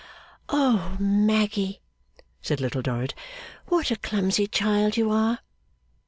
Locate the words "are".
5.11-5.41